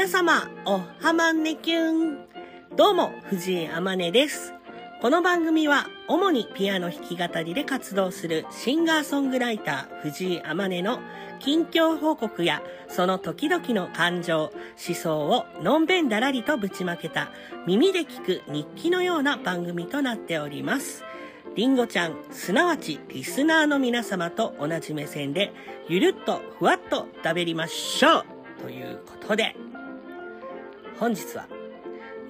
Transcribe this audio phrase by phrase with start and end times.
[0.00, 2.26] 皆様、おはまんねきゅん。
[2.74, 4.54] どうも、藤井あまねです。
[5.02, 11.00] この番組は、主にピアノ弾き語りで活動するシンガーソングライター藤井あまねの
[11.38, 14.54] 近況報告や、その時々の感情、
[14.88, 17.30] 思想をのんべんだらりとぶちまけた
[17.66, 21.04] 耳で聞く日記のような番組となっております。
[21.56, 25.52] りんごちゃん、すなわちリスナーの皆様と同じ目線で、
[25.90, 28.24] ゆるっとふわっと食べりましょう
[28.62, 29.54] ということで、
[31.00, 31.48] 本日は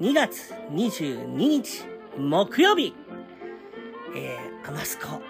[0.01, 1.83] 2月22日
[2.17, 2.95] 木曜日、
[4.15, 5.21] えー、アマスコ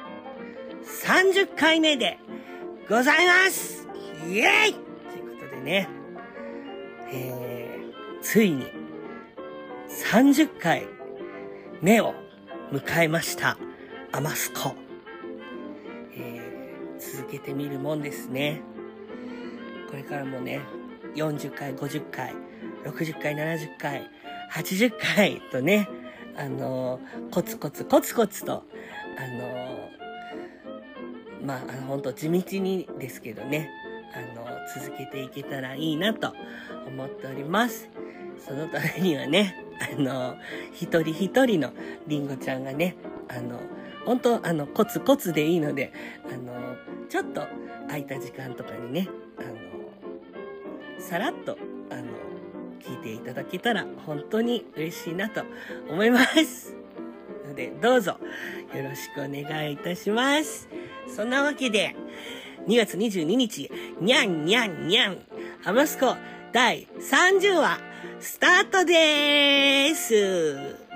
[1.06, 2.18] 30回目で
[2.86, 3.88] ございます
[4.28, 5.88] イエーイということでね、
[7.10, 8.66] えー、ついに
[10.12, 10.86] 30回
[11.80, 12.12] 目を
[12.70, 13.56] 迎えました
[14.12, 14.74] アマスコ。
[16.12, 18.60] えー、続けてみるもんですね。
[19.88, 20.60] これからもね、
[21.14, 22.34] 40回、50回、
[22.84, 24.10] 60回、70回、
[24.52, 25.88] 80回とね、
[26.36, 27.00] あの、
[27.30, 29.88] コツコツ、コツコツと、あの、
[31.44, 33.70] まあ、あの、本当地道にですけどね、
[34.14, 36.32] あの、続けていけたらいいなと
[36.86, 37.88] 思っております。
[38.38, 40.36] そのためにはね、あの
[40.72, 41.72] 一人一人の
[42.06, 42.96] りんごちゃんがね、
[43.28, 43.60] あの
[44.04, 45.92] 本当あのコツコツでいいので
[46.30, 46.76] あの
[47.08, 47.46] ちょっと
[47.86, 49.08] 空いた時間とかにね
[49.38, 51.56] あのさらっと
[53.02, 55.42] ていただけたら本当に嬉しいなと
[55.88, 56.74] 思います
[57.46, 58.18] のでどうぞ
[58.74, 60.68] よろしくお願いいたします。
[61.14, 61.96] そんなわけで
[62.66, 63.70] 2月22日
[64.00, 65.18] にゃんにゃんにゃん
[65.62, 66.16] ハマスコ
[66.52, 67.80] 第30話
[68.20, 70.89] スタートでーす。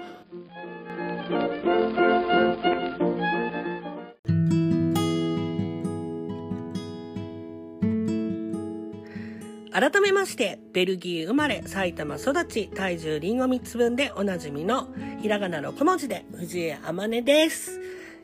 [9.74, 14.86] 改めまして、ベルギー生まれ、埼玉育ち、体重リンゴ3つ分でおなじみの、
[15.20, 17.80] ひらがな6文字で、藤江あまねです。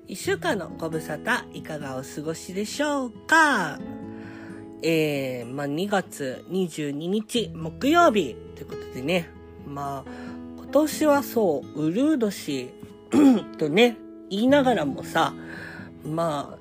[0.07, 3.81] 一週間のご無沙汰、いかがお過ごしでしょうか？
[4.83, 9.29] えー、まあ、2月22日木曜日ということでね、
[9.67, 10.11] まあ、
[10.57, 12.71] 今年はそう、ウルー年
[13.59, 13.97] とね、
[14.31, 15.35] 言いながらもさ、
[16.05, 16.60] まあ、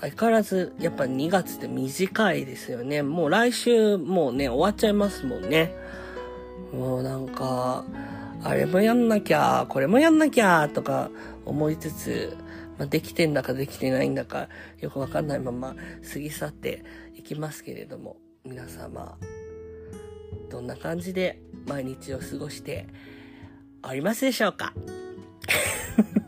[0.00, 3.02] 相変わらず、やっぱ2月って短いですよね。
[3.02, 5.72] もう来週、もうね、終わっちゃいますもんね。
[6.72, 7.84] もうなんか、
[8.42, 11.10] あれもやんなきゃ、これもやんなきゃ、とか
[11.44, 12.36] 思いつつ、
[12.78, 14.48] まあ、できてんだかできてないんだか、
[14.80, 15.74] よくわかんないまま
[16.12, 19.16] 過ぎ去っていきますけれども、皆様、
[20.50, 22.86] どんな感じで毎日を過ごして
[23.82, 24.74] おりますでしょうか？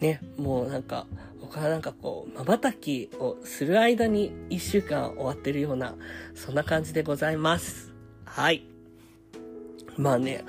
[0.00, 1.06] ね、もうなんか、
[1.40, 5.94] 他はなんかこう、瞬きをする間に一週間終わってるような、
[6.34, 7.92] そんな感じでございます。
[8.24, 8.64] はい。
[9.96, 10.44] まあね、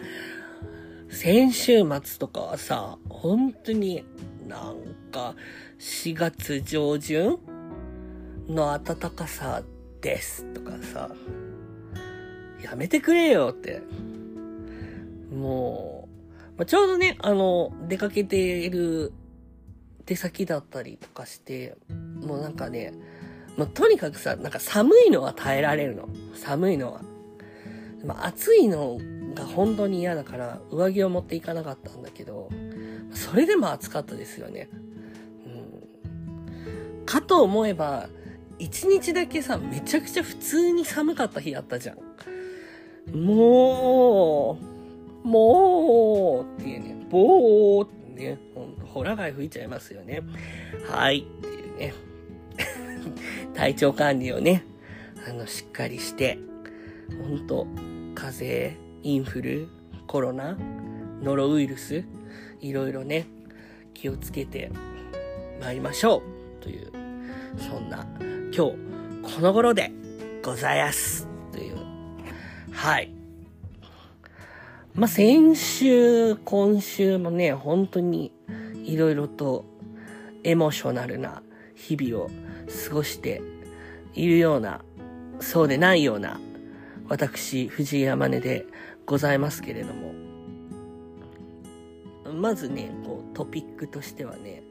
[1.09, 4.05] 先週末とかはさ、本当に
[4.47, 4.75] なん
[5.11, 5.35] か
[5.79, 7.37] 4月上旬
[8.47, 9.63] の暖かさ
[9.99, 11.09] ですとかさ、
[12.63, 13.81] やめてくれよって。
[15.31, 16.07] も
[16.55, 19.13] う、まあ、ちょうどね、あの、出かけている
[20.05, 21.77] 出先だったりとかして、
[22.21, 22.93] もうなんかね、
[23.57, 26.09] もうとにかくさ、なんか寒いのは耐えられるの。
[26.33, 27.01] 寒いのは。
[28.05, 28.97] まあ、暑いの
[29.35, 32.49] が本当に嫌だから上着を持っていかなかったんだけど、
[33.13, 34.69] それでも暑かったですよね。
[35.45, 38.09] うん、かと思えば、
[38.57, 41.97] 一日だけさ、めちゃくちゃ普通に寒かった日あったじゃん。
[43.15, 44.57] も
[45.23, 50.21] う、もうっていうね、ぼーってね、ほんと、ホラ貝吹いちゃいますよね。
[50.89, 51.93] はい、っていうね。
[53.53, 54.63] 体調管理をね、
[55.27, 56.37] あの、しっかりして、
[57.27, 57.67] ほんと、
[58.15, 59.67] 風邪、インフル、
[60.07, 60.57] コロナ、
[61.21, 62.03] ノロウイルス、
[62.59, 63.27] いろいろね、
[63.93, 64.71] 気をつけて
[65.59, 66.23] 参りましょ
[66.59, 66.91] うという、
[67.57, 69.91] そんな、今日、この頃で
[70.43, 71.27] ございます。
[71.51, 71.77] という、
[72.71, 73.20] はい。
[74.93, 78.33] まあ、先週、今週もね、本当に
[78.83, 79.65] いろいろと
[80.43, 81.41] エモーショナルな
[81.75, 82.29] 日々を
[82.89, 83.41] 過ごして
[84.13, 84.81] いるような、
[85.39, 86.39] そうでないような、
[87.07, 88.65] 私、藤井山根で
[89.05, 90.13] ございますけれども、
[92.33, 94.61] まずね、こう、トピックとしてはね、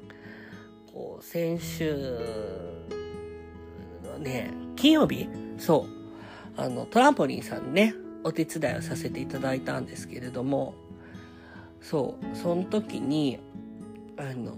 [0.92, 1.94] こう、先週
[4.04, 5.28] のね、金曜日？
[5.58, 5.86] そ
[6.56, 7.94] う、あの、トランポリンさんね、
[8.24, 10.74] お手伝いをさせていただいたんですけれども、
[11.80, 13.38] そう、その時に、
[14.16, 14.56] あの、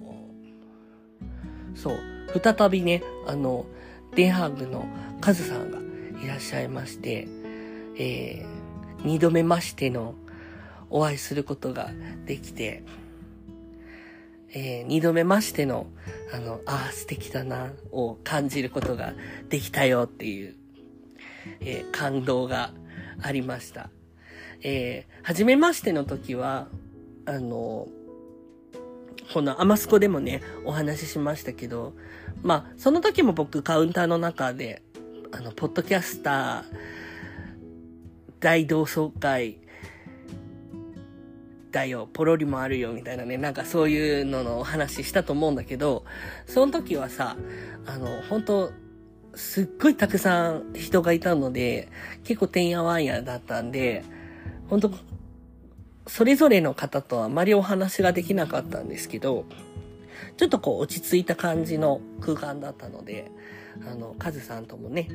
[1.75, 1.99] そう、
[2.43, 3.67] 再びね、あの、
[4.15, 4.85] デンハーグの
[5.21, 5.79] カズさんが
[6.23, 7.29] いらっしゃいまして、
[7.99, 10.15] えー、二度目ましての
[10.91, 11.91] お会いすることが
[12.27, 12.83] できて、
[14.55, 15.87] えー、二度目ましての、
[16.33, 19.15] あの、ああ、素敵だな、を感じることが
[19.49, 20.55] できたよっていう、
[21.61, 22.73] えー、感動が
[23.21, 23.91] ありました。
[24.63, 26.69] えー、初めましての時は、
[27.27, 27.89] あの、
[29.33, 31.95] このアマスコでもね、お話ししましたけど、
[32.43, 34.83] まあ、その時も僕カウンターの中で、
[35.33, 36.65] あの、ポッドキャスター
[38.41, 39.59] 大同窓会
[41.71, 46.05] だよ、ポロリもあるよ、みたいなね、なんかそういうののお話したと思うんだけど、
[46.47, 47.37] その時はさ、
[47.87, 48.73] あの、本当
[49.35, 51.89] すっごいたくさん人がいたので、
[52.25, 54.05] 結構てんやわんやだったんで、
[54.69, 54.91] 本当
[56.07, 59.45] それぞれの方とあまりお話ができなかったんですけど、
[60.37, 63.31] ちょっとこう落ち着いた感じの空間だったので、
[63.91, 65.13] あの、カズさんともね、あ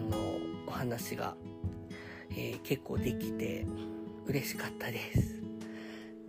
[0.00, 0.16] の、
[0.66, 1.34] お話が、
[2.30, 3.66] えー、結構できて
[4.26, 5.34] 嬉しかったです。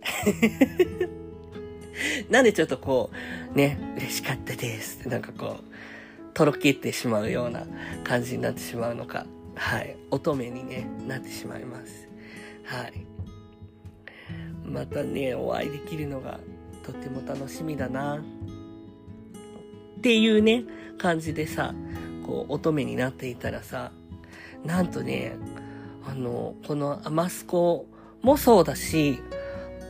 [2.30, 3.10] なんでちょっとこ
[3.54, 5.64] う、ね、嬉しかったですなんかこう、
[6.34, 7.66] とろけてしまうような
[8.04, 12.08] 感じになってしまうのか、はい、乙女にね、なってしまいます。
[12.64, 13.06] はい。
[14.64, 16.38] またね、お会いできるのが
[16.82, 18.16] とても楽しみだな。
[18.16, 20.64] っていうね、
[20.98, 21.74] 感じでさ、
[22.26, 23.92] こう、乙女になっていたらさ、
[24.64, 25.36] なんとね、
[26.06, 27.86] あの、このアマスコ
[28.22, 29.20] もそうだし、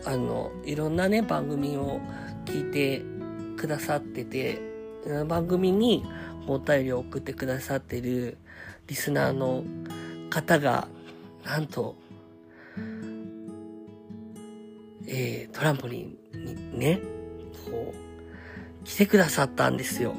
[0.04, 2.00] あの、いろんなね、番組を
[2.44, 3.02] 聞いて
[3.56, 4.60] くださってて、
[5.26, 6.04] 番組に
[6.46, 8.38] お便りを送ってくださってる
[8.86, 9.64] リスナーの
[10.30, 10.88] 方が、
[11.44, 11.96] なんと、
[15.06, 17.00] えー、トランポリンにね、
[17.66, 20.14] こう、来てくださったんですよ。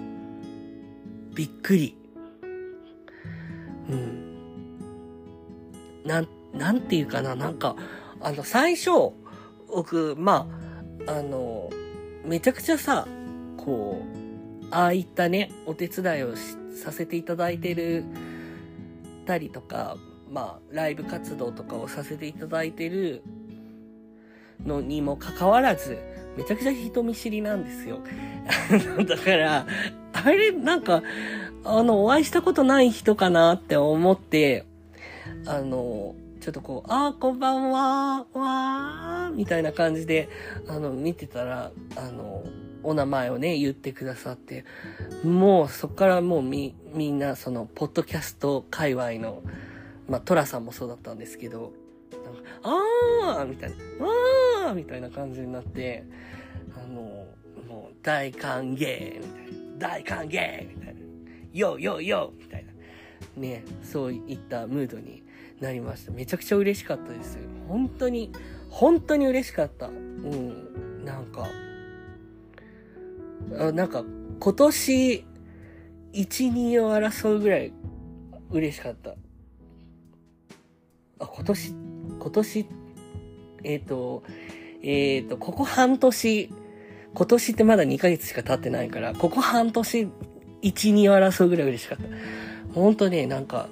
[1.34, 1.98] びっくり。
[3.90, 4.22] うん。
[6.06, 7.76] なん、なんていうかな、なんか、
[8.20, 8.92] あの、最初、
[9.68, 10.48] 僕、ま
[11.08, 11.70] あ、あの、
[12.26, 13.08] めちゃくちゃさ、
[13.58, 14.21] こう、
[14.72, 16.36] ああいったね、お手伝いを
[16.74, 18.06] させていただいてる、
[19.26, 19.98] たりとか、
[20.30, 23.22] まあ、ライブ活動とかをさせていただいてる
[24.66, 25.98] のにもかかわらず、
[26.38, 28.00] めちゃくちゃ人見知りなんですよ。
[29.06, 29.68] だから、
[30.14, 31.04] あれ、なんか、
[31.66, 34.66] あの、お会いしたことない人かなって思って、
[35.46, 40.30] あの、ちょっとこう、ああ、こんばんは、わー、みたいな感じで、
[40.68, 42.44] あの、見てたら、あの、
[42.84, 44.66] お名前をね、言ってくださって、
[45.24, 49.44] もうそこからもうみ、みんな、その、ポッドキャスト界隈の、
[50.08, 51.74] まあ、トラさんもそうだったんですけど、
[52.12, 53.76] なんかあーみたいな、
[54.68, 56.04] あーみたいな感じになって、
[56.76, 57.28] あの、
[57.68, 61.02] もう、大歓迎みたいな、大歓迎みたいな、
[61.54, 65.24] よよよみたいな、ね、そういったムードに
[65.60, 66.12] なりました。
[66.12, 67.38] めちゃくちゃ嬉しかったです。
[67.68, 68.32] 本当に、
[68.70, 69.88] 本当に嬉しかった。
[69.88, 71.48] うん、なんか、
[73.60, 74.04] あなんか、
[74.40, 75.26] 今年、
[76.14, 77.74] 1、2を争うぐらい
[78.50, 79.12] 嬉しかった。
[81.20, 81.76] あ、今年、
[82.20, 82.66] 今年、
[83.64, 84.24] えっ、ー、と、
[84.82, 86.50] えっ、ー、と、ここ半年、
[87.14, 90.10] 今年ってまだ2ヶ月しか経ってないから、ここ半年、1、
[90.94, 92.04] 2を争うぐらい嬉しかった。
[92.74, 93.70] ほんとね、なんか、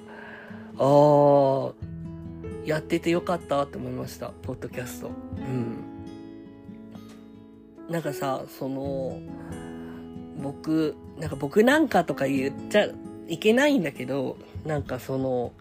[0.76, 1.72] あー、
[2.64, 4.28] やっててよかったって思いました。
[4.42, 5.10] ポッドキャスト。
[5.36, 5.76] うん。
[7.88, 9.18] なんかさ、その、
[10.40, 12.88] 僕、なんか僕なんかとか言っちゃ
[13.28, 15.52] いけないんだけど、なんかその、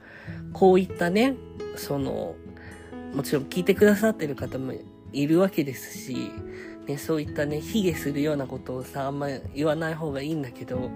[0.53, 1.35] こういったね、
[1.75, 2.35] その、
[3.13, 4.73] もちろん聞いてくださってる方も
[5.13, 6.31] いるわけですし、
[6.87, 10.89] ね、そういったね、卑下するようなことをさ、あんま言わない方がいいんだけど、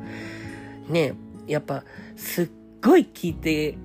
[0.90, 1.14] ね、
[1.48, 1.84] やっぱ、
[2.16, 2.50] すっ
[2.82, 3.78] ごい聞いて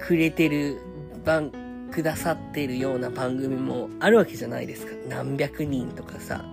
[0.00, 0.78] くれてる
[1.24, 1.52] 番、
[1.90, 4.92] くださってるような番組もあるわけじゃないですか。
[5.08, 6.44] 何百人とかさ、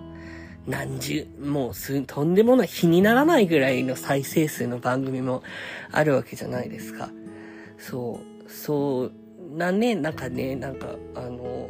[0.68, 5.44] 何十、もうす、とんでもない、日にならないぐらいの再生数の番組も
[5.92, 7.10] あるわけじゃないですか。
[7.78, 9.12] そう、そう
[9.56, 11.70] なね、なんかね、なんか、あの、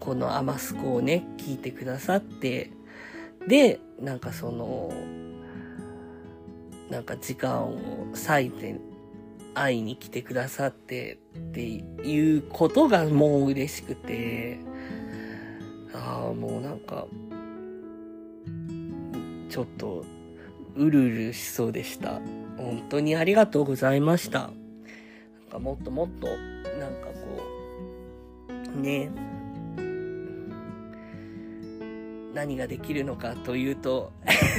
[0.00, 2.70] このアマスコをね、聞いてくださって、
[3.46, 4.92] で、なんかその、
[6.90, 7.78] なんか時間を
[8.12, 8.74] 割いて
[9.54, 14.58] 会いに来てくださってっていうことがもう嬉しくて、
[15.94, 17.06] ああ、もうなんか、
[19.50, 20.04] ちょっと、
[20.76, 22.20] うるうるしそうでした。
[22.56, 24.38] 本当にありがとうございました。
[24.38, 24.52] なん
[25.50, 26.28] かもっともっと、
[26.78, 27.42] なんかこ
[28.76, 29.10] う、ね、
[32.34, 34.12] 何ができるのかというと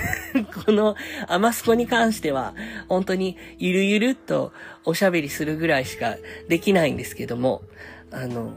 [0.66, 0.96] この
[1.28, 2.54] アマスコに関しては、
[2.90, 4.52] 本当にゆるゆるっと
[4.84, 6.18] おしゃべりするぐらいしか
[6.48, 7.64] できないんですけども、
[8.12, 8.54] あの、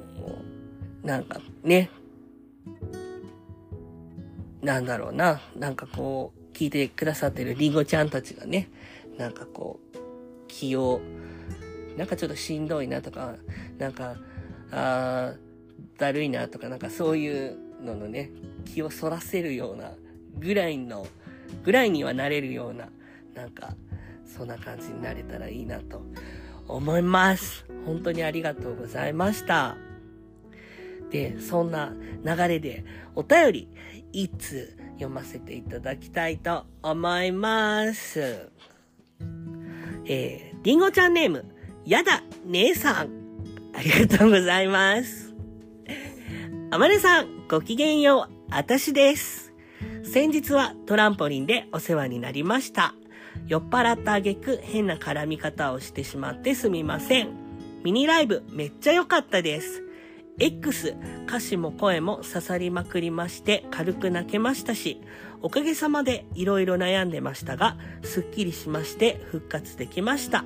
[1.05, 1.91] なんかね、
[4.65, 8.71] なんだろうな、なんかこう、聞いてくださってるリンゴちゃんたちがね、
[9.19, 9.99] なんかこう、
[10.49, 11.03] 気を、
[11.99, 13.37] なんかちょっとしんどいなとか、
[13.79, 14.17] なんか、
[14.73, 18.31] あー、だるいなとか、なんかそういうののね、
[18.65, 19.93] 気をそらせるような
[20.39, 21.07] ぐらいの、
[21.63, 22.89] ぐらいにはなれるような、
[23.35, 23.75] なんか、
[24.25, 26.03] そんな感じになれたらいいなと
[26.67, 27.67] 思います。
[27.85, 29.77] 本当にありがとうございました。
[31.11, 31.95] で、そんな
[32.25, 33.69] 流れでお便り、
[34.15, 38.49] いつ読ませていただきたいと思います。
[40.07, 41.45] えー、りんごちゃんネーム、
[41.85, 43.09] やだ、姉さん。
[43.75, 45.35] ありがとうございます。
[46.71, 49.53] あまねさん、ごきげんよう、あたしです。
[50.05, 52.95] 先日はトランポリンでお世話になりました。
[53.49, 57.31] 酔っ払った挙句変な絡み方をしてしまってすみません。
[57.83, 59.84] ミニライブめっちゃ良かったです。
[60.39, 60.97] X
[61.29, 65.01] 歌詞も声も刺さりまくりまして軽く泣けましたし、
[65.43, 70.45] おかげさまで色々悩んでましたが、すっきりしまして復活できました。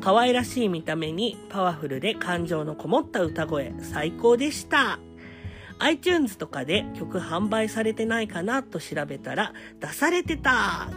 [0.00, 4.98] 可愛らしい見た目にパワフルで感情のこもった歌声、最高でした。
[5.80, 10.88] iTunes とかで曲販売されてないかなと調べたら出されてた。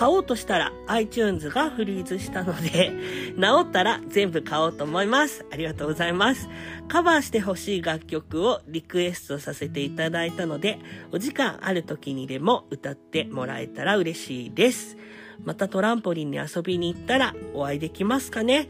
[0.00, 2.90] 買おうとしたら iTunes がフリーズしたので、
[3.36, 5.44] 治ったら全部買おうと思います。
[5.52, 6.48] ありがとうございます。
[6.88, 10.78] カバーしてほしい楽曲をリクエストさせていただいたので、
[11.12, 14.96] お時間ある時にでも歌ってもらえたら嬉しいです。
[15.44, 18.68] またトランポリンに遊びに行ったらお会いできますかね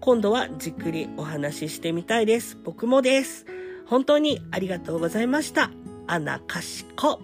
[0.00, 2.58] 今度はじっくりお話ししてみたいです。
[2.64, 3.44] 僕もです。
[3.84, 5.70] 本当にありがとうございました。
[6.06, 7.20] アナカシコ。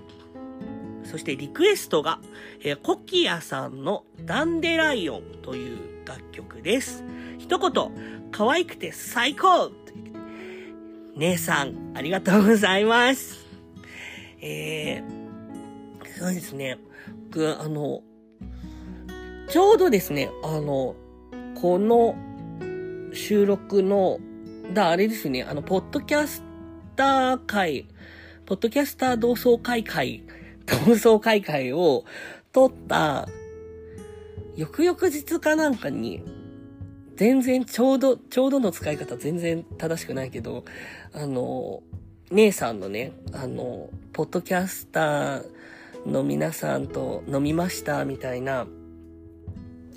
[1.14, 2.18] そしてリクエストが、
[2.64, 7.04] えー、コキアさんのダンデライオンという楽曲です。
[7.38, 7.70] 一言、
[8.32, 9.70] 可愛くて最高
[11.14, 13.46] 姉さん、ありがとうございます。
[14.40, 16.80] えー、そうですね。
[17.30, 18.02] 僕、あの、
[19.48, 20.96] ちょうどですね、あの、
[21.54, 22.16] この
[23.12, 24.18] 収録の、
[24.72, 26.42] だ、あれですね、あの、ポッドキャス
[26.96, 27.86] ター会、
[28.46, 30.23] ポッドキャスター同窓会会
[30.66, 32.04] 同窓会会を
[32.52, 33.28] 撮った、
[34.56, 36.22] 翌々日かなんかに、
[37.16, 40.64] 全然ちょうど、ちょうどの使い方全然正しくないけど、
[41.12, 41.82] あの、
[42.30, 45.44] 姉さんのね、あの、ポッドキャスター
[46.06, 48.66] の皆さんと飲みましたみたいな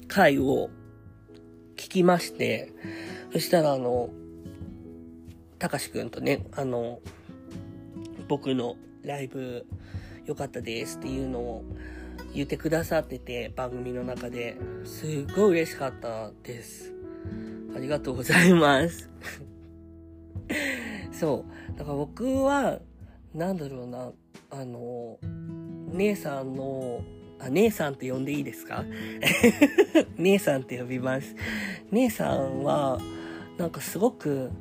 [0.08, 0.70] 回を
[1.76, 2.72] 聞きまして、
[3.34, 4.10] そしたらあの、
[5.60, 7.00] たかしくんとね、あの、
[8.28, 9.66] 僕のライブ
[10.28, 11.64] 良かったですっていうのを
[12.34, 16.94] 言ってくださってて、番組の中で、すっごい嬉しかったです。
[17.76, 19.10] ありがとうございます。
[21.12, 21.78] そう。
[21.78, 22.80] だから僕は、
[23.34, 24.12] なんだろうな、
[24.52, 25.18] あの、
[25.94, 27.02] 姉さんの、
[27.40, 28.84] あ、姉さんって呼んでいいですか？
[30.18, 31.36] 姉さんって呼びます。
[31.92, 33.00] 姉さんは、
[33.58, 34.52] なんかすごく、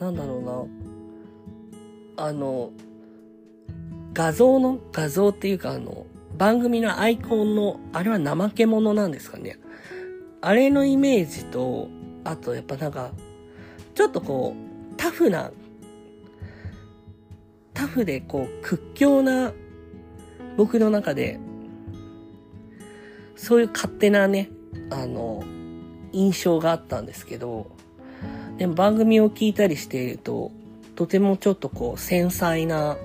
[0.00, 0.42] なんだろう
[2.16, 2.72] な、あの、
[4.18, 6.04] 画像の、画像っていうかあの、
[6.36, 9.60] 番組のアイコンの、あれは怠け者なんですかね。
[10.40, 11.86] あれのイメージと、
[12.24, 13.12] あとやっぱなんか、
[13.94, 15.52] ちょっとこう、タフな、
[17.72, 19.52] タフでこう、屈強な、
[20.56, 21.38] 僕の中で、
[23.36, 24.50] そういう勝手なね、
[24.90, 25.44] あの、
[26.10, 27.70] 印象があったんですけど、
[28.56, 30.50] でも番組を聞いたりしていると、
[30.96, 32.96] とてもちょっとこう、繊細な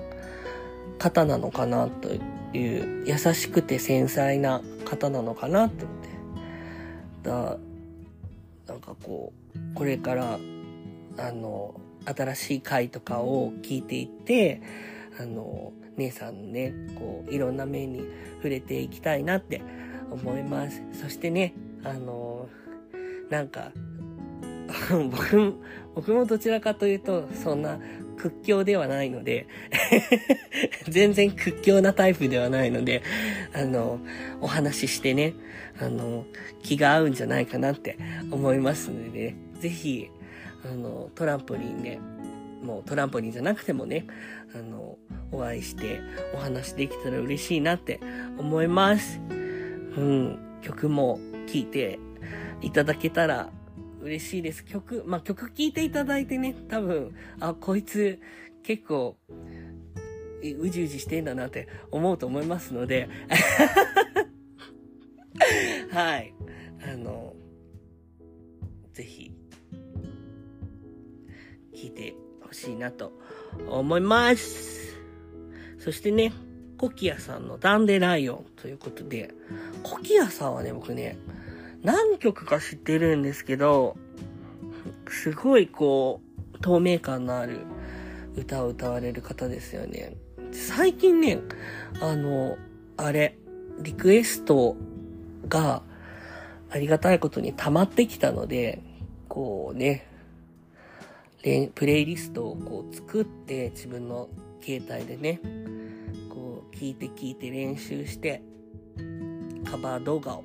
[1.04, 2.14] 方なのかなと
[2.56, 6.08] いう優しくて繊細な方なのかなって思って。
[7.22, 7.58] だ
[8.66, 10.38] なんかこうこれから
[11.18, 14.62] あの新しい回とかを聞いていって
[15.20, 18.06] あの姉さんのねこういろんな面に
[18.36, 19.60] 触れていきたいなって
[20.10, 20.82] 思います。
[20.98, 21.52] そしてね
[21.84, 22.48] あの
[23.28, 23.72] なんか
[25.10, 25.54] 僕
[25.94, 27.78] 僕もどちらかというとそんな
[28.16, 29.46] 屈強ではないので
[30.88, 33.02] 全然屈強なタイプではないので、
[33.52, 34.00] あの、
[34.40, 35.34] お話ししてね、
[35.80, 36.26] あの、
[36.62, 37.98] 気が合うんじゃないかなって
[38.30, 40.10] 思いますのでね、ぜひ、
[40.64, 41.98] あの、トランポリンで、
[42.62, 44.06] もうトランポリンじゃなくてもね、
[44.54, 44.98] あの、
[45.32, 46.00] お会いして
[46.34, 48.00] お話できたら嬉しいなって
[48.38, 49.20] 思います。
[49.96, 51.98] うん、曲も聴いて
[52.62, 53.50] いただけたら
[54.04, 54.64] 嬉しいです。
[54.64, 58.20] 曲、まあ、曲聴いていただいてね、多分、あ、こいつ
[58.62, 59.16] 結構
[60.42, 63.08] うじうじしてんだなって思うと思いますので、
[65.90, 66.34] はい。
[66.86, 67.34] あの、
[68.92, 69.32] ぜひ、
[71.74, 73.12] 聞いてほしいなと
[73.68, 74.98] 思います。
[75.78, 76.32] そしてね、
[76.76, 79.32] コキアさんのダンデライオンということで、
[79.82, 81.16] コキアさんはね、僕ね、
[81.84, 83.96] 何曲か知ってるんですけど、
[85.06, 86.22] すごいこ
[86.54, 87.60] う、透明感のある
[88.36, 90.16] 歌を歌われる方ですよね。
[90.50, 91.40] 最近ね、
[92.00, 92.56] あの、
[92.96, 93.36] あれ、
[93.80, 94.76] リクエスト
[95.46, 95.82] が
[96.70, 98.82] ありがたいことに溜まってきたので、
[99.28, 100.08] こうね、
[101.74, 104.30] プレイリストをこう作って自分の
[104.62, 105.40] 携帯でね、
[106.30, 108.42] こう聞いて聞いて練習して
[109.70, 110.44] カバー動画を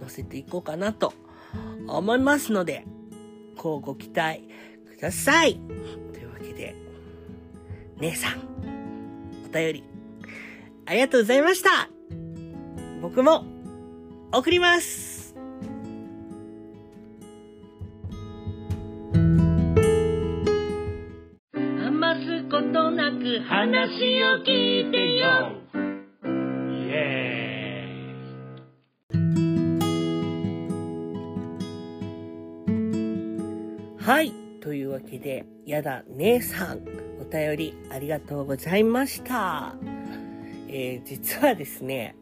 [0.00, 1.12] 載せていこうかなと
[1.86, 2.84] 思いますので、
[3.56, 4.42] こうご期待
[4.96, 5.60] ください。
[6.12, 6.74] というわけで、
[8.00, 8.38] 姉さん、
[9.46, 9.84] お便り、
[10.86, 11.88] ありがとうございました。
[13.00, 13.44] 僕も、
[14.32, 15.34] 送ります。
[21.54, 25.57] 余すことなく話を聞いてよ。
[34.08, 34.32] はい。
[34.62, 36.80] というわけで、やだ姉さん、
[37.20, 39.74] お便りありがとうございました。
[40.66, 42.16] えー、実はですね、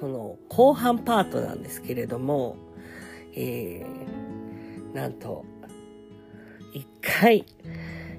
[0.00, 2.56] この後半パートなんですけれども、
[3.34, 5.44] えー、なんと、
[6.72, 7.44] 一回、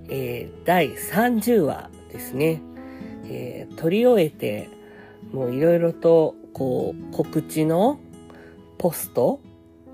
[0.10, 2.62] えー、第30話ですね、
[3.24, 4.68] えー、撮り終えて、
[5.32, 8.02] もういろいろと、こう、告知の
[8.78, 9.40] ポスト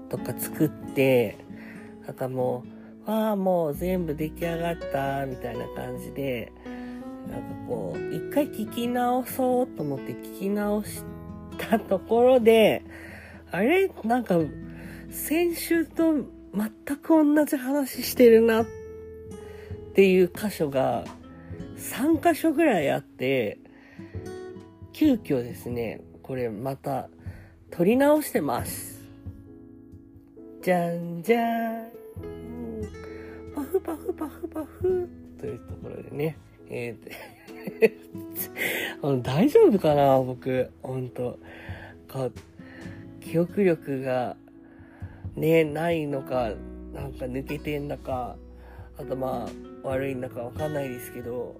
[0.09, 1.37] とか作って、
[2.07, 2.72] なんかもう、
[3.05, 6.51] ああ、もう全部出来上がった、みたいな感じで、
[7.29, 11.03] なんかこう、一回聞き直そうと思って聞き直し
[11.57, 12.83] たところで、
[13.51, 13.91] あれ？
[14.03, 14.39] なんか、
[15.09, 16.13] 先週と
[16.53, 18.65] 全く同じ話してるなっ
[19.93, 21.05] ていう箇所が
[21.77, 23.59] 3箇所ぐらいあって、
[24.91, 27.09] 急遽ですね、これまた
[27.69, 29.03] 撮り直してます。
[30.61, 32.02] じゃんじゃーん。
[33.83, 36.37] パフパフパフというところでね、
[36.69, 41.37] えー、 大丈夫かな僕、ほんと。
[42.13, 42.29] か、
[43.21, 44.35] 記憶力が
[45.35, 46.51] ね、ないのか、
[46.93, 48.35] なんか抜けてんだか、
[48.97, 49.47] あとま
[49.83, 51.59] あ、悪いんだかわかんないですけど、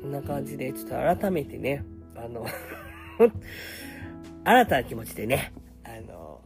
[0.00, 1.84] そんな感じで、ちょっと改めてね、
[2.14, 2.46] あの
[4.44, 6.40] 新たな気持ちでね、あの、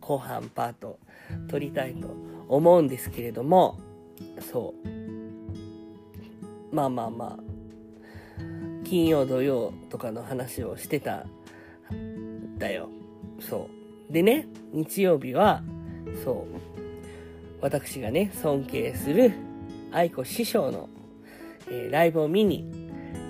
[0.00, 0.98] 後半パート
[1.48, 2.08] 撮りたいと
[2.48, 3.78] 思うんですけれども、
[4.40, 6.74] そう。
[6.74, 7.50] まあまあまあ。
[8.84, 11.24] 金曜土曜とかの話をしてた
[12.58, 12.88] だよ。
[13.38, 13.68] そ
[14.10, 14.12] う。
[14.12, 15.62] でね日曜日は
[16.24, 16.70] そう。
[17.60, 19.32] 私がね尊敬する
[19.92, 20.88] 愛子師匠の、
[21.68, 22.68] えー、ライブを見に、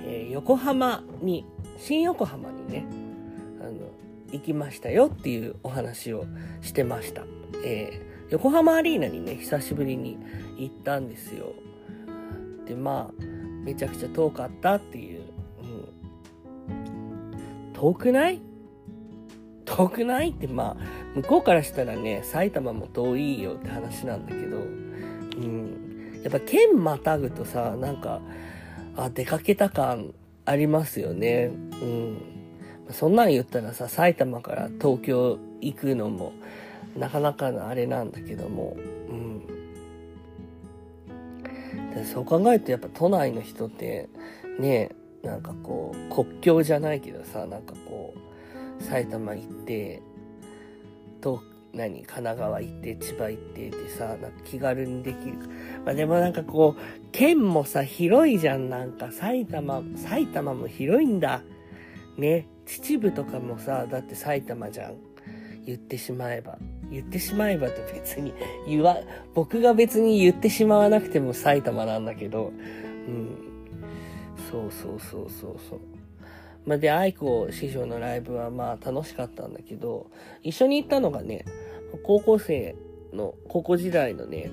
[0.04, 1.44] えー、横浜に
[1.76, 2.86] 新横浜にね
[3.60, 3.72] あの
[4.32, 6.24] 行きましたよっていうお話を
[6.60, 7.24] してました、
[7.64, 10.18] えー、横浜アリーナにね久しぶりに
[10.56, 11.52] 行ったんですよ。
[12.66, 13.22] で、まあ、
[13.64, 15.22] めちゃくちゃ遠かったっていう。
[16.68, 18.40] うん、遠くない？
[19.64, 20.30] 遠くない？
[20.30, 20.84] ってまあ、
[21.16, 24.60] 向こうからしたらね、埼玉も遠いよって話なんだけど、う
[25.40, 26.20] ん。
[26.22, 28.20] やっぱ県またぐとさ、なんか、
[28.96, 30.12] あ、出かけた感
[30.44, 31.50] ありますよね。
[31.82, 32.18] うん。
[32.90, 36.32] そんなん言ったらさ、埼玉から東京行くのも、
[36.96, 38.76] なかなかのあれなんだけども、
[39.08, 39.46] うん。
[41.94, 44.08] でそう考えるとやっぱ都内の人って
[44.58, 44.90] ね
[45.22, 48.14] なんかこう国境じゃないけどさなんかこ
[48.78, 50.02] う埼玉行って
[51.20, 55.38] と何神奈川行って千葉行ってってさなんか気軽にできる。
[55.84, 56.80] まあでもなんかこう
[57.12, 58.70] 県もさ広いじゃん。
[58.70, 61.42] なんか埼玉埼玉も広いんだ。
[62.16, 64.94] ね秩父とかもさだって埼玉じゃん。
[65.66, 66.58] 言ってしまえば。
[66.90, 68.34] 言ってしまえばって別に
[68.66, 68.98] 言わ、
[69.34, 72.52] 僕が別に言ってしまわなくても埼玉なんだけど、
[73.06, 73.50] うん。
[74.50, 75.80] そうそうそうそうそう。
[76.66, 80.10] まあ、で、愛子師匠のライブはまあ楽しかったんだけど、
[80.42, 81.44] 一緒に行ったのがね、
[82.02, 82.74] 高校生
[83.12, 84.50] の、高校時代のね、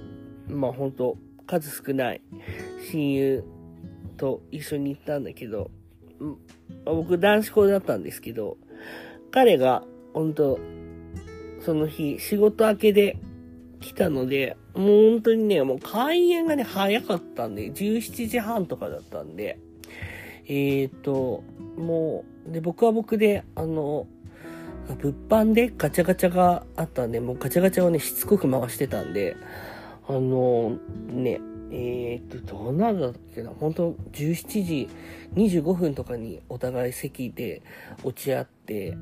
[0.47, 2.21] まあ本当数少ない
[2.91, 3.43] 親友
[4.17, 5.71] と一緒に行ったんだけど、
[6.85, 8.57] 僕男子校だったんですけど、
[9.31, 10.59] 彼が本当
[11.67, 13.17] その日、仕事明けで
[13.81, 19.59] 来たので、もう本当にね、もう開演がね、早かったんで、17時半とかだったんで、
[20.45, 21.43] えっ、ー、と、
[21.77, 24.07] もう、で、僕は僕で、あの、
[25.01, 29.35] 物販でガチャガチャがあったんで、もうガチャガチャをね、しつこく回してたんで、
[30.07, 30.77] あの、
[31.09, 34.89] ね、えー、っと、どうなんだっけな、本当17時
[35.35, 37.61] 25分とかにお互い席で
[38.05, 38.95] 落ち合って、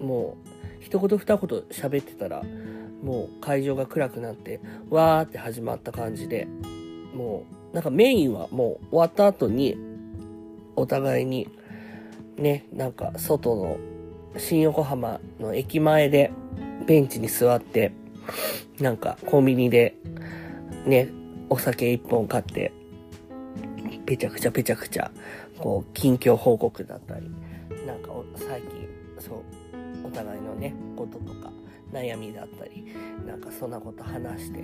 [0.00, 2.42] もう、一言二言喋ってたら、
[3.02, 4.60] もう会場が暗くなって、
[4.90, 6.48] わーって始まった感じで、
[7.14, 9.76] もう、なんかメインはもう終わった後に、
[10.76, 11.48] お互いに、
[12.36, 13.78] ね、なんか外の
[14.36, 16.30] 新横浜の駅前で
[16.86, 17.92] ベンチに座って、
[18.80, 19.96] なんかコンビニで
[20.86, 21.08] ね、
[21.50, 22.72] お酒一本買って、
[24.06, 25.10] ぺちゃくちゃぺちゃくちゃ、
[25.58, 27.30] こう、近況報告だったり、
[27.86, 28.88] なんか最近、
[29.18, 29.42] そう、
[30.58, 31.52] ね、こととか、
[31.92, 32.86] 悩みだったり、
[33.26, 34.62] なんかそんなこと話して、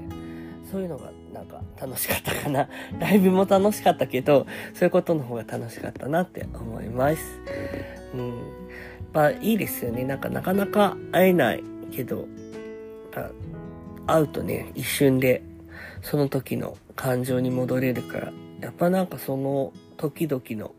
[0.70, 2.68] そういうのがなんか楽しかったかな。
[2.98, 7.40] ライブも楽しかったけど、そういうことの方が楽しかったなって思います。
[8.14, 8.34] うん。
[9.12, 10.04] まあいいですよね。
[10.04, 12.26] なんかなかなか会えないけど、
[14.06, 15.42] 会うとね、一瞬で
[16.02, 20.74] その時の感情に戻れるから、やっぱなんかその時々の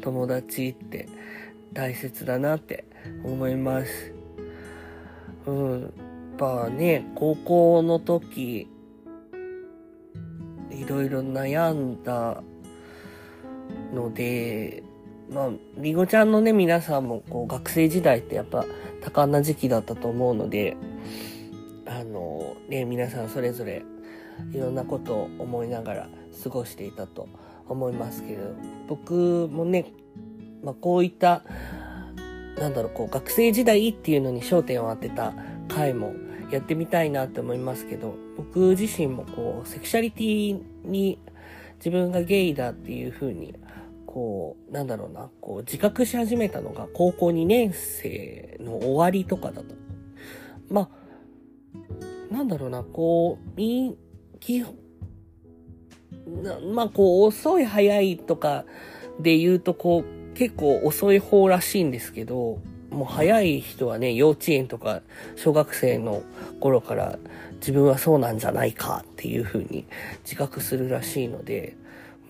[0.00, 1.08] 友達って
[1.72, 2.84] 大切だなって
[3.24, 4.19] 思います。
[5.46, 5.80] うん。
[5.82, 5.90] やっ
[6.38, 8.68] ぱね、高校の時、
[10.70, 12.42] いろいろ悩んだ
[13.92, 14.82] ので、
[15.30, 18.64] まあ、りごちゃんのね、皆さんもこう学生時代ってやっぱ
[19.00, 20.76] 多感な時期だったと思うので、
[21.86, 23.82] あの、ね、皆さんそれぞれ
[24.52, 26.08] いろんなことを思いながら
[26.42, 27.28] 過ごしていたと
[27.68, 28.54] 思いますけど、
[28.88, 29.92] 僕もね、
[30.64, 31.44] まあ、こういった、
[32.58, 35.32] なんだろう、こう学生時代っていうのに焦点を当てた
[35.68, 36.14] 回も
[36.50, 41.18] やってみたいなって思いますけど、僕自身もこう、セクシャリティに
[41.76, 43.54] 自分がゲイだっていう風に
[44.10, 49.76] こう、なんだろうな、こう、自覚し始めたのが高校2年生の終わりとかだと。
[50.68, 50.90] ま
[52.30, 53.96] あ、なんだろうな、こう、い、
[54.40, 54.74] 基本、
[56.74, 58.64] まあ、こう、遅い早いとか
[59.20, 65.02] で言うと、こう、結構遅い方らしいんですけど、もう早い人はね、幼稚園とか
[65.36, 66.22] 小学生の
[66.60, 67.18] 頃から
[67.56, 69.84] 自分はそうなんじゃないかっていう風に
[70.24, 71.76] 自覚するらしいので、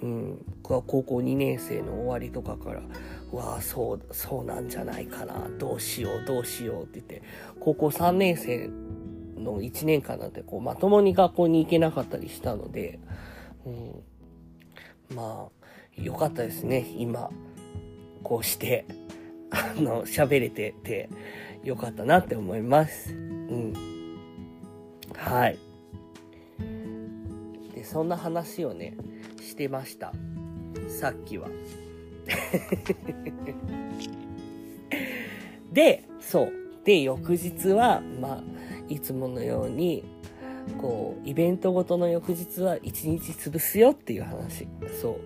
[0.03, 2.83] うん、僕は高校2年生の終わりとかから、
[3.33, 7.23] うわあ、そう、そうなんじゃないかな、どうしよう、どうしようって言って、
[7.61, 8.71] 高校3年生
[9.39, 12.99] の1年間なんて、こう、まともに学校に行けなかったりしたので、
[13.65, 17.31] うん、まあ、よかったですね、今、
[18.23, 18.85] こうして、
[19.51, 21.09] あの、喋れてて、
[21.65, 23.13] よかったなって思います。
[23.13, 23.75] うん。
[25.15, 25.59] はい。
[27.75, 28.97] で、そんな話をね、
[29.41, 30.13] してました。
[30.89, 31.49] さっきは。
[35.73, 36.53] で、そう。
[36.85, 38.43] で、翌日は、まあ、
[38.89, 40.05] いつものように、
[40.79, 44.67] こう、イベントごとの翌日は一日潰すよっていう話。
[45.01, 45.17] そう。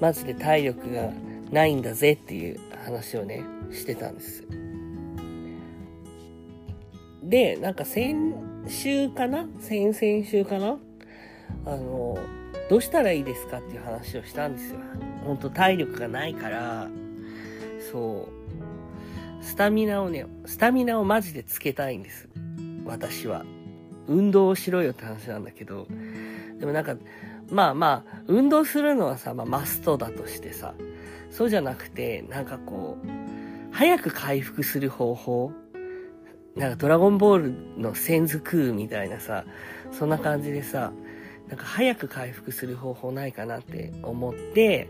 [0.00, 1.12] マジで体力が
[1.52, 4.44] ないんだぜっていう話をね、してたんです。
[7.22, 8.34] で、なんか先
[8.66, 9.46] 週かな？
[9.60, 10.78] 先々週かな？
[11.66, 12.18] あの、
[12.68, 14.80] どうしたらいいですかっていう話をしたんですよ。
[15.24, 16.88] ほんと体力がないから、
[17.92, 18.28] そ
[19.40, 22.28] う、スタミナをね、スタミナをマジでつけたいんです。
[22.84, 23.44] 私は。
[24.08, 25.86] 運動をしろよって話なんだけど、
[26.58, 26.96] でもなんか、
[27.48, 30.74] まあまあ、運動するのはさ、まあマストだとしてさ、
[31.32, 33.06] そうじゃなくて、なんかこう、
[33.72, 35.52] 早く回復する方法
[36.56, 37.38] なんかドラゴンボー
[37.76, 39.44] ルのセンズクーみたいなさ、
[39.90, 40.92] そんな感じでさ、
[41.48, 44.88] なんか早く回復する方法ないかなって思って、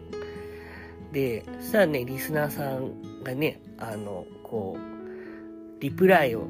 [1.12, 6.48] で、そしたらね、リスナーさんがね、あの、こう、リプライを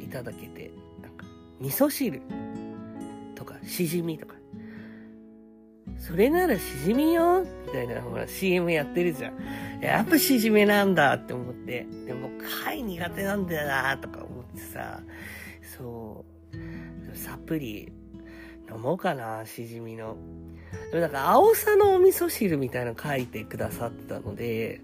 [0.00, 0.70] いただけて、
[1.02, 1.26] なんか、
[1.60, 2.22] 味噌汁
[3.34, 4.34] とか、しじみとか、
[5.98, 9.34] それならしじみよみたいな、ほら、CM やってるじゃん。
[9.82, 12.30] やっぱしじみなんだって思って、でも、
[12.64, 15.00] 貝苦手なんだよなとか思ってさ、
[15.76, 17.92] そう、サプリ
[18.70, 20.16] 飲もうかな、しじみの。
[20.90, 24.80] でもなんか、青さのお味噌汁みたいなの書いてくださってたので、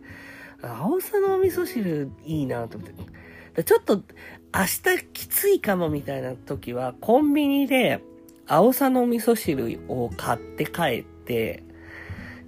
[0.62, 2.90] 青さのお味噌汁いいなと思っ
[3.54, 3.64] て。
[3.64, 4.02] ちょっと、
[4.54, 4.64] 明
[4.96, 8.02] 日きついかもみたいな時は、コンビニで、
[8.46, 11.62] 青さの味噌汁を買って帰って、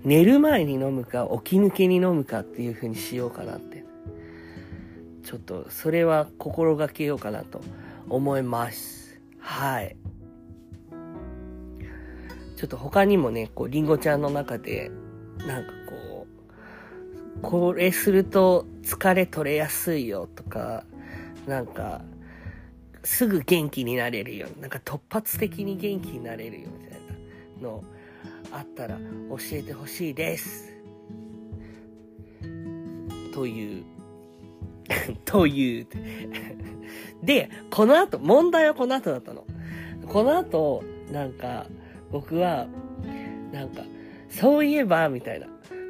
[0.04, 3.84] 寝る前に飲むか、起き抜けに飲むかっていう風にしようかなって。
[5.24, 7.60] ちょっと、それは心がけようかなと
[8.08, 9.20] 思います。
[9.40, 9.96] はい。
[12.56, 14.90] ちょっと他にもね、こう、りんごちゃんの中で、
[15.38, 16.36] なんかこう
[17.42, 20.84] これすると疲れ取れやすいよとか、
[21.46, 22.02] なんか、
[23.06, 24.60] すぐ元気になれるよう。
[24.60, 27.00] なんか突発的に元気になれるよみたい
[27.62, 27.84] なの
[28.50, 30.76] あったら教えてほしいです。
[33.32, 33.84] という。
[35.24, 35.86] という。
[37.22, 39.46] で、この後、問題はこの後だったの。
[40.08, 41.66] この後、なんか、
[42.10, 42.66] 僕は、
[43.52, 43.82] なんか、
[44.28, 45.46] そういえば、みたいな。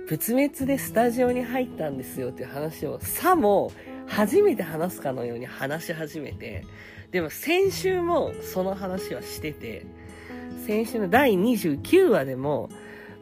[0.07, 3.72] 仏滅でスタジオに入ったんですよっていう話を、さも、
[4.07, 6.64] 初めて話すかのように話し始めて、
[7.10, 9.86] でも先週もその話はしてて、
[10.66, 12.68] 先週の第29話でも、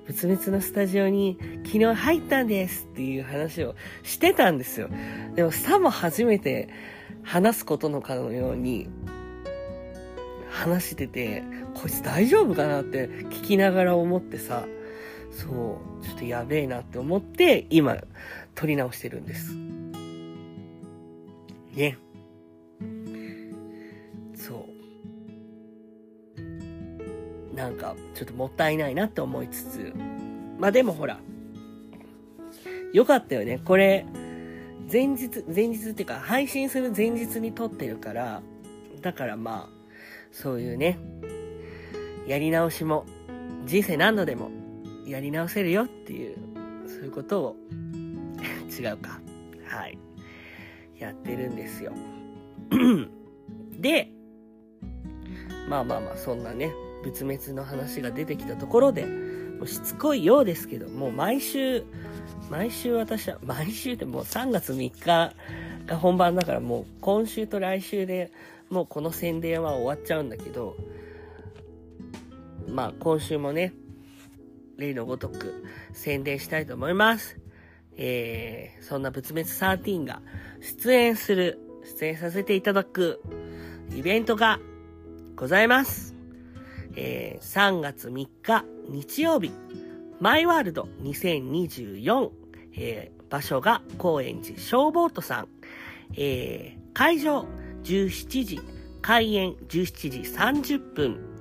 [0.07, 4.89] 仏滅のスタジオに昨日入ったんですっていう話をしてたんですよ。
[5.35, 6.69] でもさも初めて
[7.23, 8.89] 話すことのかのように
[10.51, 11.43] 話してて、
[11.75, 14.67] こいつ大丈夫かなって聞きながら思ってさ、
[15.31, 17.97] そう、ちょっとやべえなって思って、今、
[18.55, 19.55] 撮り直してるんです。
[21.75, 21.99] ね。
[27.65, 29.95] なんか、ちょっともったいないなって思いつつ、
[30.59, 31.19] まあでもほら、
[32.93, 33.59] よかったよね。
[33.65, 34.05] これ、
[34.93, 38.43] 前日、前日っていうか、配信する前日に撮ってるから、
[39.01, 39.87] だからまあ、
[40.31, 40.99] そういうね、
[42.27, 43.07] やり直しも、
[43.65, 44.51] 人生何度でも
[45.07, 46.37] やり直せるよっていう、
[46.87, 47.57] そういうことを
[48.79, 49.23] 違うか。
[49.65, 49.99] はい。
[50.99, 51.95] やってるんですよ。
[53.81, 54.11] で、
[55.67, 56.71] まあまあまあ、そんなね、
[57.05, 61.85] 仏滅の話が出てきたところで、もうしつこいようですけど、もう毎週、
[62.51, 65.35] 毎週私は、毎週ってもう3月3日が
[65.97, 68.33] 本番だからもう今週と来週で
[68.71, 70.77] もうこの宣伝は終わっちゃうんだけど、
[72.69, 73.75] まあ今週もね、
[74.79, 77.39] 例のごとく宣伝したいと思います。
[77.97, 80.21] えー、そんな仏滅13が
[80.61, 83.21] 出演する、出演させていただく
[83.95, 84.59] イベントが
[85.37, 86.14] ございます。
[86.97, 89.53] えー、3月3日日曜日、
[90.21, 92.31] マイワールド2024、
[92.77, 95.49] えー、場所が高円寺消防都さん、
[96.17, 97.47] えー、会場
[97.83, 98.61] 17時、
[99.03, 101.35] 開演17時30分、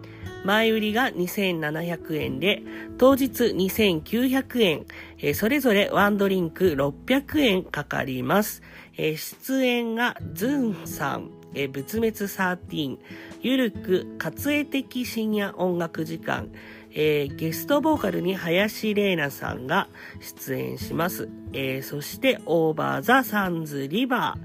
[0.44, 2.62] 前売りが2700円で、
[2.98, 4.86] 当日2900円、
[5.20, 8.62] えー、それぞれワンドリンク600円かかります。
[8.98, 12.98] えー、出演がズンさん、えー、仏滅13、
[13.44, 16.50] ゆるく、活営的深夜音楽時間、
[16.92, 19.88] えー、ゲストボーカルに林玲奈さんが
[20.20, 21.30] 出演します。
[21.54, 24.36] えー、そして、オーバーザサンズリバ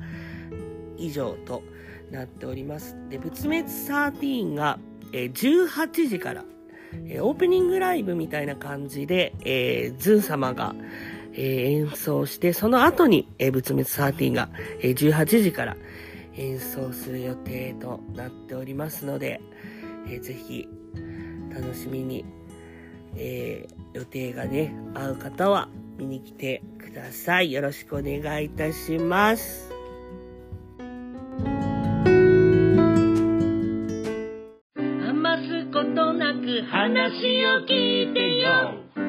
[0.98, 1.62] ー以上と
[2.10, 2.96] なっております。
[3.08, 4.78] で、仏滅13が
[5.12, 6.44] えー、18時から、
[7.06, 10.74] えー、オープニングライブみたいな感じで、えー、ズン様が、
[11.32, 14.48] えー、演奏して、その後に、えー、仏滅13が、
[14.80, 15.76] えー、18時から
[16.38, 19.40] 演奏する予定となっておりますので、
[20.06, 20.68] えー、ぜひ、
[21.52, 22.24] 楽しみに、
[23.16, 27.52] えー、予定がね、合う方は見に来てください。
[27.52, 29.78] よろしくお願いいたします。
[36.70, 39.07] 話を聞いてよ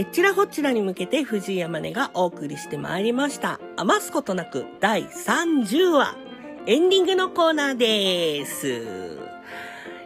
[0.00, 3.60] えちらほちらに向けて藤井山根がお送りしてまいりました。
[3.76, 6.16] 余すことなく第30話、
[6.64, 9.18] エンディングのコーナーです。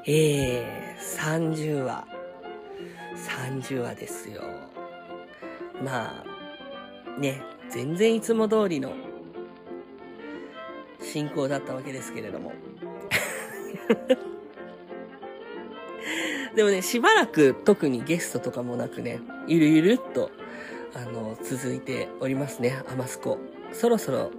[0.05, 2.09] えー、30話。
[3.61, 4.43] 30話ですよ。
[5.81, 8.95] まあ、ね、全然いつも通りの
[11.01, 12.53] 進行だったわけですけれども。
[16.55, 20.31] でもね、しばらく特にゲストとかもなくね、ゆるゆるっと、
[20.95, 23.39] あの、続いておりますね、アマスコ。
[23.73, 24.31] そろそろ、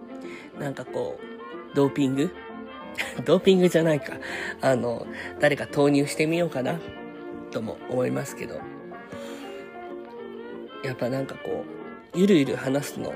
[0.58, 2.34] なんかこう、ドーピング？
[3.25, 4.13] ドーピングじゃないか。
[4.62, 5.06] あの、
[5.39, 6.80] 誰か投入してみようかな、
[7.51, 8.62] とも思いますけど。
[10.84, 11.65] やっぱなんかこ
[12.13, 13.13] う、ゆるゆる話すの、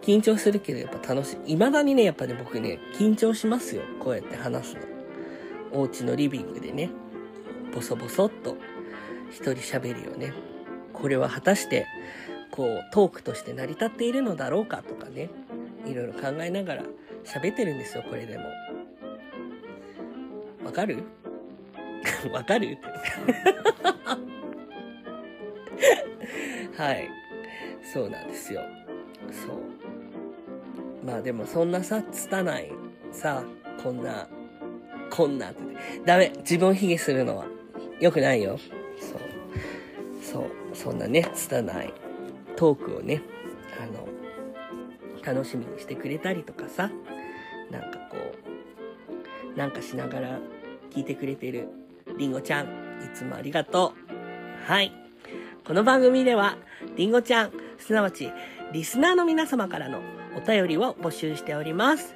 [0.00, 1.36] 緊張するけどやっぱ楽しい。
[1.46, 3.82] 未だにね、やっぱね、僕ね、緊張しますよ。
[4.00, 4.80] こうやって話すの。
[5.72, 6.90] お家のリビングでね、
[7.76, 8.56] ボソボソっと
[9.30, 10.32] 一人喋るよね。
[10.94, 11.86] これは果たして、
[12.50, 15.28] こう、トークとして成り立っているのだろうかとかね、
[15.84, 16.84] いろいろ考えながら
[17.24, 18.44] 喋ってるんですよ、これでも。
[20.64, 21.02] わかる？
[22.32, 22.78] わかる？
[26.78, 27.10] はい。
[27.92, 28.62] そうなんですよ。
[29.30, 29.56] そう。
[31.06, 32.72] まあでもそんなさ、つたない
[33.12, 33.44] さ、
[33.82, 34.26] こんな、
[35.10, 35.60] こんなって。
[36.06, 36.32] ダメ。
[36.38, 37.44] 自分卑下するのは
[38.00, 38.58] 良くないよ。
[38.98, 39.20] そう。
[40.22, 40.50] そう。
[40.74, 41.94] そんなね、拙い
[42.56, 43.22] トークをね、
[43.80, 44.06] あの、
[45.24, 46.90] 楽しみにしてくれたりとかさ、
[47.70, 48.16] なんかこ
[49.54, 50.38] う、なんかしながら
[50.90, 51.68] 聞いてくれてる
[52.18, 52.68] りんごちゃん、い
[53.14, 53.94] つもありがと
[54.66, 54.70] う。
[54.70, 54.92] はい。
[55.66, 56.56] この番組では、
[56.96, 58.30] りんごちゃん、すなわち、
[58.72, 60.00] リスナーの皆様からの
[60.36, 62.14] お便りを募集しております。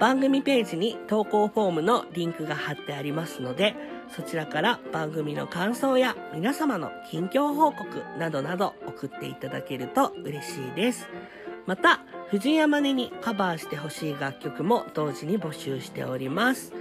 [0.00, 3.74] 番組ページに投稿フォームのリンクが貼ってありますので、
[4.10, 11.08] そちらから番組の感想や皆様の近況報告などなど送っていただけると嬉しいです。
[11.66, 16.72] また、藤山根にカバーしてほしい楽曲も同時に募集しております。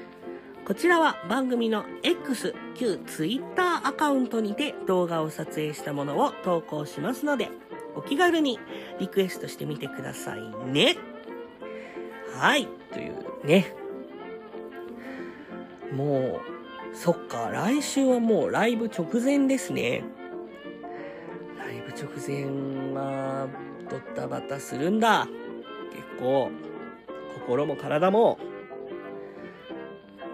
[0.65, 7.49] こちらは番組の X、旧 Twitter アカウントにて動画を撮影したものを投稿しますので、
[7.95, 8.59] お気軽に
[8.99, 10.97] リクエストしてみてくださいね。
[12.33, 13.73] はい、というね。
[15.93, 16.54] もう、
[16.95, 20.03] そっか、来週はもうライブ直前ですね。
[21.59, 22.45] ライブ直前
[22.93, 23.49] は、
[23.89, 25.27] ドッタバタするんだ。
[25.91, 26.51] 結構、
[27.41, 28.39] 心も体も、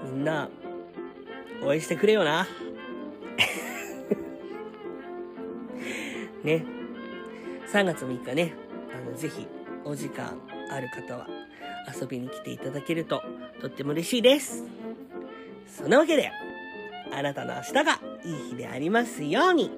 [0.05, 0.49] みんな、
[1.63, 2.47] 応援してくれよな。
[6.43, 6.63] ね。
[7.73, 8.53] 3月3日ね、
[8.95, 9.47] あの、ぜひ、
[9.83, 11.27] お時間ある方は、
[11.99, 13.23] 遊びに来ていただけると、
[13.59, 14.63] とっても嬉しいです。
[15.65, 16.31] そんなわけで、
[17.11, 19.71] あなたの明日がいい日でありますように。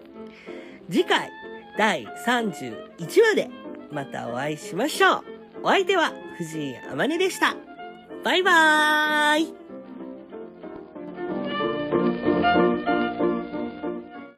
[0.90, 1.30] 次回、
[1.78, 3.50] 第31話で、
[3.92, 5.24] またお会いしましょう。
[5.64, 7.56] お相手は、藤井あまねでした。
[8.24, 9.63] バイバーイ